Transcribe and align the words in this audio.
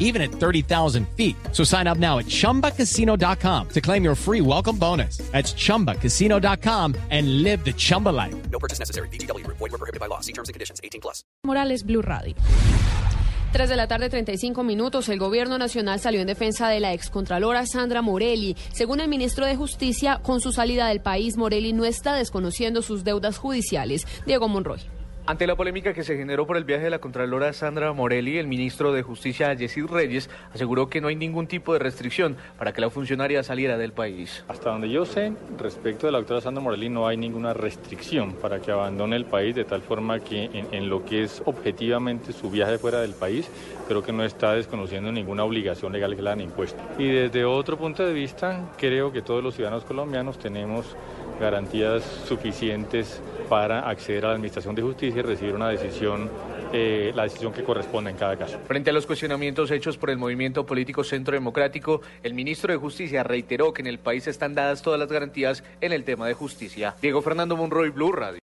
even 0.00 0.20
at 0.20 0.32
30,000 0.32 1.06
feet. 1.16 1.36
So 1.52 1.62
sign 1.62 1.86
up 1.86 1.98
now 1.98 2.18
at 2.18 2.26
chumbacasino.com 2.26 3.68
to 3.68 3.80
claim 3.80 4.02
your 4.02 4.16
free 4.16 4.40
welcome 4.40 4.76
bonus. 4.76 5.18
That's 5.30 5.54
chumbacasino.com 5.54 6.96
and 7.10 7.44
live 7.44 7.64
the 7.64 7.72
Chumba 7.72 8.08
life. 8.08 8.34
No 8.50 8.58
purchase 8.58 8.80
necessary. 8.80 9.08
BGW. 9.10 9.46
Void 9.46 9.60
were 9.60 9.78
prohibited 9.78 10.00
by 10.00 10.06
law. 10.06 10.18
See 10.20 10.32
terms 10.32 10.48
and 10.48 10.54
conditions. 10.54 10.80
18 10.82 11.00
plus. 11.00 11.22
Morales 11.44 11.84
Blue 11.84 12.02
Radio. 12.02 12.34
3 13.52 13.68
de 13.68 13.76
la 13.76 13.88
tarde, 13.88 14.08
35 14.08 14.62
minutos. 14.62 15.08
El 15.08 15.18
gobierno 15.18 15.58
nacional 15.58 15.98
salió 15.98 16.20
en 16.20 16.28
defensa 16.28 16.68
de 16.68 16.78
la 16.78 16.92
excontralora 16.92 17.66
Sandra 17.66 18.00
Morelli. 18.00 18.56
Según 18.72 19.00
el 19.00 19.08
ministro 19.08 19.44
de 19.44 19.56
Justicia, 19.56 20.20
con 20.22 20.40
su 20.40 20.52
salida 20.52 20.86
del 20.86 21.00
país, 21.00 21.36
Morelli 21.36 21.72
no 21.72 21.84
está 21.84 22.14
desconociendo 22.14 22.80
sus 22.80 23.02
deudas 23.02 23.38
judiciales. 23.38 24.06
Diego 24.24 24.46
Monroy. 24.46 24.80
Ante 25.30 25.46
la 25.46 25.54
polémica 25.54 25.94
que 25.94 26.02
se 26.02 26.16
generó 26.16 26.44
por 26.44 26.56
el 26.56 26.64
viaje 26.64 26.82
de 26.82 26.90
la 26.90 26.98
Contralora 26.98 27.52
Sandra 27.52 27.92
Morelli, 27.92 28.38
el 28.38 28.48
ministro 28.48 28.92
de 28.92 29.04
Justicia, 29.04 29.54
Yesid 29.54 29.86
Reyes, 29.86 30.28
aseguró 30.52 30.88
que 30.88 31.00
no 31.00 31.06
hay 31.06 31.14
ningún 31.14 31.46
tipo 31.46 31.72
de 31.72 31.78
restricción 31.78 32.36
para 32.58 32.72
que 32.72 32.80
la 32.80 32.90
funcionaria 32.90 33.44
saliera 33.44 33.78
del 33.78 33.92
país. 33.92 34.44
Hasta 34.48 34.70
donde 34.70 34.90
yo 34.90 35.06
sé, 35.06 35.32
respecto 35.56 36.06
de 36.06 36.12
la 36.12 36.18
doctora 36.18 36.40
Sandra 36.40 36.60
Morelli, 36.60 36.88
no 36.88 37.06
hay 37.06 37.16
ninguna 37.16 37.54
restricción 37.54 38.32
para 38.32 38.58
que 38.58 38.72
abandone 38.72 39.14
el 39.14 39.24
país, 39.24 39.54
de 39.54 39.62
tal 39.62 39.82
forma 39.82 40.18
que 40.18 40.46
en, 40.46 40.66
en 40.72 40.90
lo 40.90 41.04
que 41.04 41.22
es 41.22 41.40
objetivamente 41.44 42.32
su 42.32 42.50
viaje 42.50 42.78
fuera 42.78 43.00
del 43.00 43.12
país, 43.12 43.48
creo 43.86 44.02
que 44.02 44.12
no 44.12 44.24
está 44.24 44.54
desconociendo 44.54 45.12
ninguna 45.12 45.44
obligación 45.44 45.92
legal 45.92 46.16
que 46.16 46.22
le 46.22 46.30
han 46.30 46.40
impuesto. 46.40 46.82
Y 46.98 47.06
desde 47.06 47.44
otro 47.44 47.76
punto 47.78 48.04
de 48.04 48.12
vista, 48.12 48.68
creo 48.76 49.12
que 49.12 49.22
todos 49.22 49.44
los 49.44 49.54
ciudadanos 49.54 49.84
colombianos 49.84 50.40
tenemos 50.40 50.96
garantías 51.40 52.04
suficientes 52.26 53.20
para 53.48 53.88
acceder 53.88 54.24
a 54.24 54.28
la 54.28 54.34
Administración 54.34 54.74
de 54.74 54.82
Justicia 54.82 55.19
recibir 55.22 55.54
una 55.54 55.68
decisión, 55.68 56.30
eh, 56.72 57.12
la 57.14 57.24
decisión 57.24 57.52
que 57.52 57.62
corresponde 57.62 58.10
en 58.10 58.16
cada 58.16 58.36
caso. 58.36 58.58
Frente 58.66 58.90
a 58.90 58.92
los 58.92 59.06
cuestionamientos 59.06 59.70
hechos 59.70 59.96
por 59.96 60.10
el 60.10 60.18
movimiento 60.18 60.66
político 60.66 61.04
Centro 61.04 61.34
Democrático, 61.34 62.02
el 62.22 62.34
ministro 62.34 62.72
de 62.72 62.78
Justicia 62.78 63.22
reiteró 63.22 63.72
que 63.72 63.82
en 63.82 63.88
el 63.88 63.98
país 63.98 64.26
están 64.26 64.54
dadas 64.54 64.82
todas 64.82 64.98
las 64.98 65.10
garantías 65.10 65.64
en 65.80 65.92
el 65.92 66.04
tema 66.04 66.26
de 66.26 66.34
justicia. 66.34 66.94
Diego 67.02 67.22
Fernando 67.22 67.56
Monroy, 67.56 67.90
Blue 67.90 68.12
Radio. 68.12 68.38